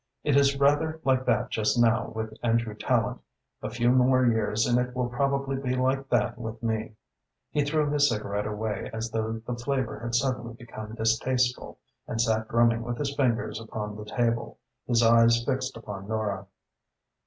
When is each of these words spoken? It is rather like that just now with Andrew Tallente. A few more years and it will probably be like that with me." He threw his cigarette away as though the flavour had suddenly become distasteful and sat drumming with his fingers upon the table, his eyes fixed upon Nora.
It 0.23 0.35
is 0.35 0.59
rather 0.59 0.99
like 1.03 1.25
that 1.25 1.51
just 1.51 1.77
now 1.79 2.11
with 2.15 2.33
Andrew 2.41 2.73
Tallente. 2.73 3.19
A 3.61 3.69
few 3.69 3.91
more 3.91 4.25
years 4.25 4.65
and 4.65 4.79
it 4.79 4.95
will 4.95 5.09
probably 5.09 5.57
be 5.57 5.75
like 5.75 6.09
that 6.09 6.39
with 6.39 6.63
me." 6.63 6.95
He 7.51 7.63
threw 7.63 7.87
his 7.87 8.09
cigarette 8.09 8.47
away 8.47 8.89
as 8.93 9.11
though 9.11 9.33
the 9.45 9.55
flavour 9.55 9.99
had 9.99 10.15
suddenly 10.15 10.55
become 10.55 10.95
distasteful 10.95 11.77
and 12.07 12.19
sat 12.19 12.47
drumming 12.47 12.81
with 12.81 12.97
his 12.97 13.15
fingers 13.15 13.61
upon 13.61 13.95
the 13.95 14.05
table, 14.05 14.57
his 14.87 15.03
eyes 15.03 15.45
fixed 15.45 15.77
upon 15.77 16.07
Nora. 16.07 16.47